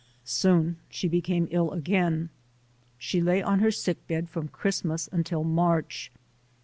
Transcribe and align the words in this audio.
Soon 0.25 0.77
she 0.89 1.07
became 1.07 1.47
ill 1.51 1.69
again. 1.69 2.31
She 2.97 3.21
lay 3.21 3.43
on 3.43 3.59
her 3.59 3.69
sick 3.69 4.07
bed 4.07 4.29
from 4.29 4.47
Christmas 4.47 5.07
until 5.13 5.43
March. 5.43 6.11